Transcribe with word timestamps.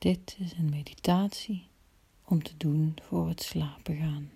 Dit 0.00 0.36
is 0.38 0.52
een 0.52 0.70
meditatie 0.70 1.68
om 2.24 2.42
te 2.42 2.56
doen 2.56 2.98
voor 3.02 3.28
het 3.28 3.42
slapen 3.42 3.96
gaan. 3.96 4.30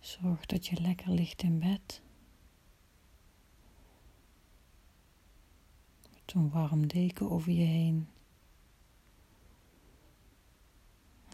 Zorg 0.00 0.46
dat 0.46 0.66
je 0.66 0.80
lekker 0.80 1.10
ligt 1.10 1.42
in 1.42 1.58
bed. 1.58 2.02
Met 6.12 6.34
een 6.34 6.50
warm 6.50 6.86
deken 6.86 7.30
over 7.30 7.52
je 7.52 7.64
heen. 7.64 8.08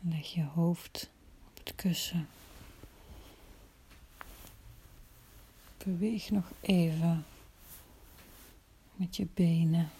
Leg 0.02 0.26
je 0.26 0.44
hoofd 0.44 1.10
op 1.48 1.56
het 1.56 1.74
kussen. 1.74 2.28
Beweeg 5.78 6.30
nog 6.30 6.52
even 6.60 7.24
met 8.98 9.16
je 9.16 9.26
benen. 9.34 9.90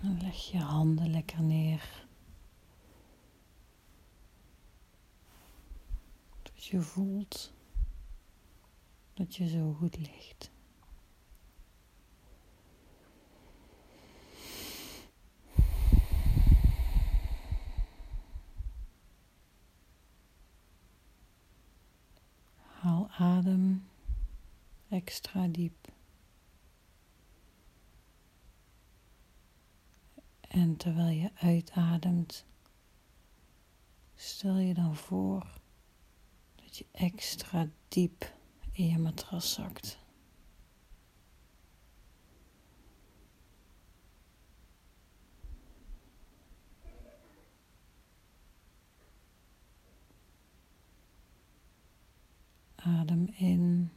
En 0.00 0.20
leg 0.20 0.50
je 0.50 0.58
handen 0.58 1.10
lekker 1.10 1.42
neer. 1.42 2.06
Dat 6.42 6.64
je 6.64 6.80
voelt 6.80 7.52
dat 9.14 9.36
je 9.36 9.48
zo 9.48 9.72
goed 9.72 9.96
ligt. 9.96 10.50
Haal 22.62 23.08
adem 23.10 23.88
extra 24.88 25.46
diep. 25.46 25.96
En 30.58 30.76
terwijl 30.76 31.08
je 31.08 31.30
uitademt, 31.34 32.44
stel 34.14 34.56
je 34.56 34.74
dan 34.74 34.96
voor 34.96 35.60
dat 36.54 36.76
je 36.76 36.86
extra 36.92 37.68
diep 37.88 38.32
in 38.72 38.86
je 38.86 38.98
matras 38.98 39.52
zakt. 39.52 39.98
Adem 52.74 53.26
in. 53.26 53.90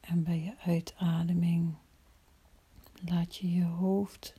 En 0.00 0.22
bij 0.22 0.40
je 0.40 0.58
uitademing 0.58 1.76
laat 3.04 3.36
je 3.36 3.50
je 3.52 3.64
hoofd 3.64 4.34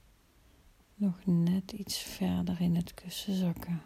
nog 0.95 1.25
net 1.25 1.71
iets 1.71 1.97
verder 1.97 2.61
in 2.61 2.75
het 2.75 2.93
kussen 2.93 3.33
zakken. 3.35 3.81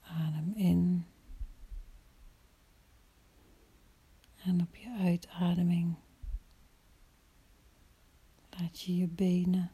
Adem 0.00 0.52
in. 0.54 1.06
En 4.44 4.60
op 4.62 4.76
je 4.76 4.96
uitademing 4.98 5.94
laat 8.50 8.80
je 8.80 8.96
je 8.96 9.08
benen 9.08 9.72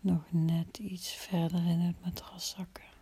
nog 0.00 0.32
net 0.32 0.78
iets 0.78 1.12
verder 1.12 1.66
in 1.66 1.80
het 1.80 2.00
matras 2.00 2.48
zakken. 2.48 2.97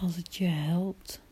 Als 0.00 0.16
het 0.16 0.36
je 0.36 0.46
helpt 0.46 1.22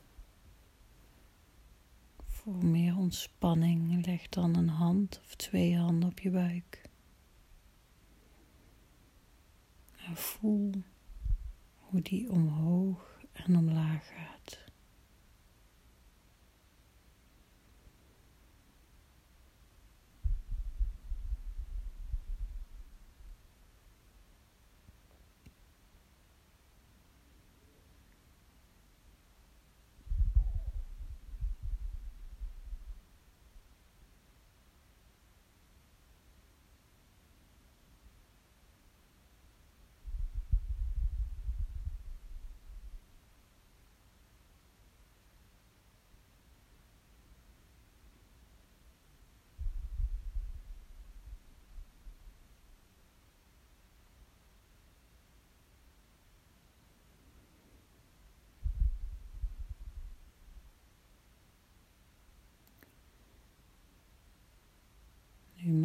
voor 2.27 2.65
meer 2.65 2.97
ontspanning, 2.97 4.07
leg 4.07 4.29
dan 4.29 4.57
een 4.57 4.69
hand 4.69 5.21
of 5.25 5.35
twee 5.35 5.77
handen 5.77 6.09
op 6.09 6.19
je 6.19 6.31
buik. 6.31 6.83
En 9.97 10.17
voel 10.17 10.71
hoe 11.75 12.03
die 12.03 12.31
omhoog 12.31 13.21
en 13.33 13.57
omlaag 13.57 14.07
gaat. 14.07 14.68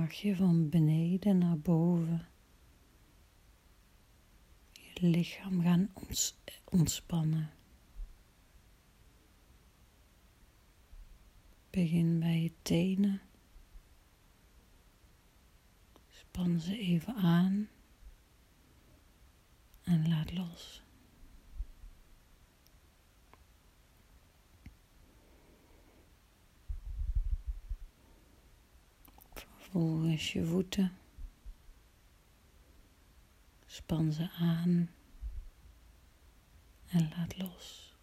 Mag 0.04 0.14
je 0.14 0.36
van 0.36 0.70
beneden 0.70 1.38
naar 1.38 1.60
boven 1.60 2.28
je 4.72 5.08
lichaam 5.08 5.62
gaan 5.62 5.94
ontspannen. 6.64 7.52
Begin 11.70 12.20
bij 12.20 12.42
je 12.42 12.52
tenen. 12.62 13.22
Span 16.10 16.60
ze 16.60 16.78
even 16.78 17.16
aan 17.16 17.70
en 19.84 20.08
laat 20.10 20.34
los. 20.34 20.84
Vervolgens 29.74 30.32
je 30.34 30.46
voeten. 30.46 30.98
Span 33.66 34.12
ze 34.12 34.30
aan 34.30 34.90
en 36.88 37.10
laat 37.10 37.38
los. 37.38 37.96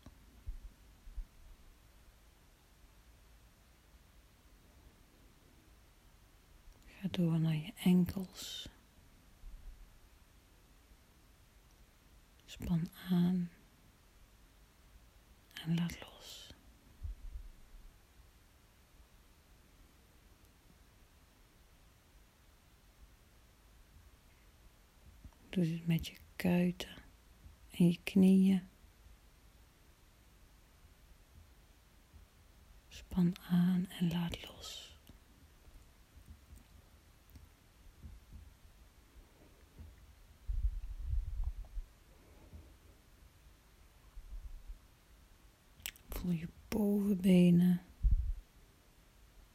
Ga 6.85 7.09
door 7.11 7.41
naar 7.41 7.55
je 7.55 7.73
enkels. 7.77 8.69
Span 12.45 12.89
aan 13.11 13.51
en 15.53 15.75
laat 15.75 16.01
los. 16.01 16.10
Met 25.61 26.07
je 26.07 26.17
kuiten 26.37 26.97
en 27.71 27.89
je 27.89 27.99
knieën. 28.03 28.63
Span 32.89 33.35
aan 33.49 33.87
en 33.89 34.09
laat 34.09 34.47
los. 34.47 34.99
Voel 46.09 46.33
je 46.33 46.49
bovenbenen, 46.69 47.83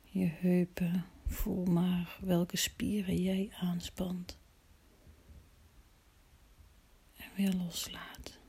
je 0.03 0.25
heupen. 0.25 1.05
Voel 1.25 1.65
maar 1.65 2.17
welke 2.21 2.57
spieren 2.57 3.21
jij 3.21 3.51
aanspant 3.59 4.43
weer 7.35 7.53
loslaat. 7.53 8.39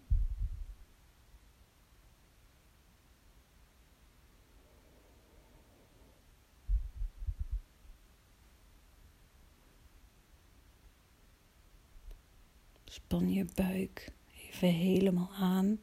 Span 12.85 13.33
je 13.33 13.47
buik 13.55 14.13
even 14.33 14.69
helemaal 14.69 15.31
aan 15.33 15.81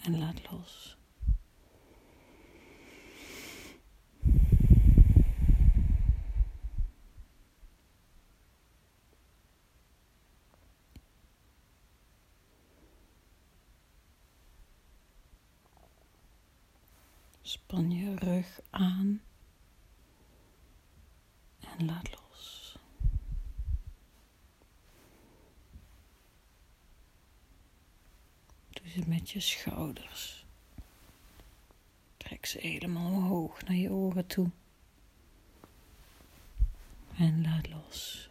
en 0.00 0.18
laat 0.18 0.50
los. 0.50 0.96
Span 17.52 17.90
je 17.90 18.14
rug 18.16 18.60
aan 18.70 19.22
en 21.60 21.86
laat 21.86 22.10
los. 22.10 22.76
Doe 28.70 28.88
ze 28.88 29.08
met 29.08 29.30
je 29.30 29.40
schouders. 29.40 30.46
Trek 32.16 32.46
ze 32.46 32.58
helemaal 32.58 33.12
omhoog 33.12 33.62
naar 33.62 33.76
je 33.76 33.90
oren 33.90 34.26
toe. 34.26 34.50
En 37.16 37.42
laat 37.42 37.68
los. 37.68 38.30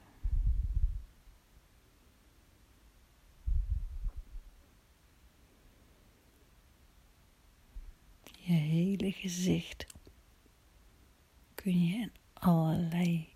Je 8.44 8.54
gezicht 9.12 9.86
kun 11.56 11.86
je 11.86 11.96
in 11.96 12.12
allerlei 12.34 13.34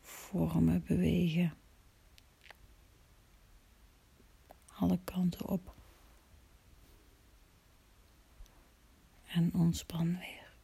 vormen 0.00 0.82
bewegen. 0.84 1.54
Alle 4.66 4.98
kanten 5.04 5.48
op. 5.48 5.74
En 9.26 9.54
ontspan 9.54 10.18
weer. 10.18 10.56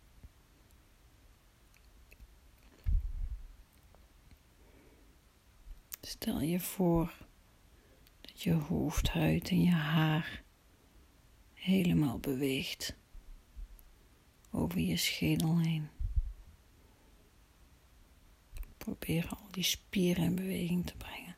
Stel 6.01 6.41
je 6.41 6.61
voor 6.61 7.13
dat 8.21 8.43
je 8.43 8.53
hoofdhuid 8.53 9.49
en 9.49 9.63
je 9.63 9.71
haar 9.71 10.43
helemaal 11.55 12.19
beweegt 12.19 12.97
over 14.51 14.81
je 14.81 14.97
schedel 14.97 15.59
heen. 15.59 15.89
Probeer 18.77 19.29
al 19.29 19.47
die 19.51 19.63
spieren 19.63 20.25
in 20.25 20.35
beweging 20.35 20.87
te 20.87 20.97
brengen. 20.97 21.37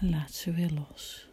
En 0.00 0.10
laat 0.10 0.32
ze 0.32 0.52
weer 0.52 0.70
los. 0.70 1.28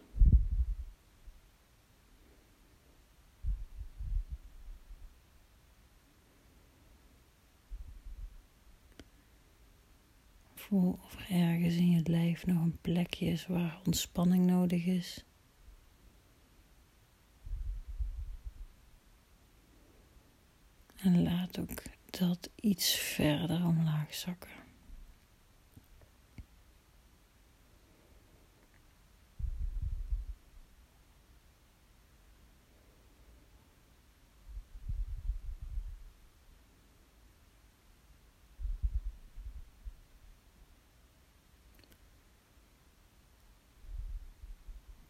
Voel 10.56 11.00
of 11.04 11.16
er 11.16 11.30
ergens 11.30 11.76
in 11.76 11.92
je 11.92 12.02
lijf 12.04 12.46
nog 12.46 12.62
een 12.62 12.78
plekje 12.82 13.26
is 13.26 13.48
waar 13.48 13.82
ontspanning 13.86 14.46
nodig 14.46 14.86
is. 14.86 15.27
En 20.98 21.24
laat 21.24 21.60
ook 21.60 21.84
dat 22.10 22.50
iets 22.56 22.96
verder 22.96 23.66
omlaag 23.66 24.14
zakken. 24.14 24.50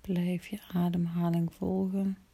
Blijf 0.02 0.48
je 0.48 0.60
ademhaling 0.74 1.54
volgen. 1.54 2.27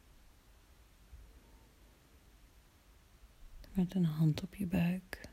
Met 3.74 3.94
een 3.94 4.04
hand 4.04 4.42
op 4.42 4.54
je 4.54 4.66
buik. 4.66 5.28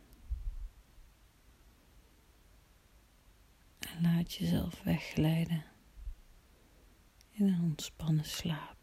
En 3.79 4.01
laat 4.01 4.33
jezelf 4.33 4.83
wegglijden 4.83 5.63
in 7.31 7.47
een 7.47 7.61
ontspannen 7.61 8.25
slaap. 8.25 8.80